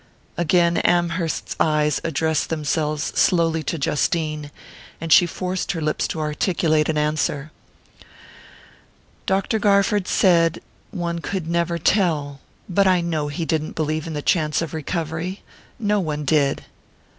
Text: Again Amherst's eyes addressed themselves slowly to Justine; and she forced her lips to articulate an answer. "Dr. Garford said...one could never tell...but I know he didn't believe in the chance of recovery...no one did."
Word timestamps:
Again 0.35 0.77
Amherst's 0.77 1.55
eyes 1.59 2.01
addressed 2.03 2.49
themselves 2.49 3.03
slowly 3.15 3.61
to 3.61 3.77
Justine; 3.77 4.49
and 4.99 5.13
she 5.13 5.27
forced 5.27 5.73
her 5.73 5.79
lips 5.79 6.07
to 6.07 6.19
articulate 6.19 6.89
an 6.89 6.97
answer. 6.97 7.51
"Dr. 9.27 9.59
Garford 9.59 10.07
said...one 10.07 11.19
could 11.19 11.47
never 11.47 11.77
tell...but 11.77 12.87
I 12.87 13.01
know 13.01 13.27
he 13.27 13.45
didn't 13.45 13.75
believe 13.75 14.07
in 14.07 14.13
the 14.13 14.23
chance 14.23 14.59
of 14.63 14.73
recovery...no 14.73 15.99
one 15.99 16.25
did." 16.25 16.65